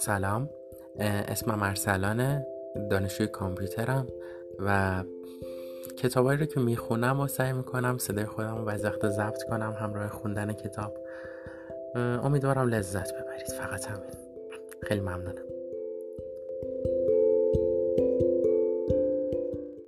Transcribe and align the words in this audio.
سلام. 0.00 0.50
اسمم 1.00 1.62
ارسلانه 1.62 2.46
دانشجوی 2.90 3.26
کامپیوترم 3.26 4.06
و 4.58 5.04
کتابایی 5.96 6.38
رو 6.38 6.46
که 6.46 6.60
می‌خونم 6.60 7.20
و 7.20 7.26
سعی 7.26 7.52
می‌کنم 7.52 7.98
صدای 7.98 8.26
خودم 8.26 8.56
رو 8.56 8.64
بعض 8.64 8.84
وقت 8.84 9.08
ضبط 9.08 9.42
کنم 9.42 9.76
همراه 9.80 10.08
خوندن 10.08 10.52
کتاب. 10.52 10.96
امیدوارم 11.96 12.68
لذت 12.68 13.14
ببرید. 13.14 13.48
فقط 13.48 13.86
همین. 13.86 14.10
خیلی 14.82 15.00
ممنونم. 15.00 15.57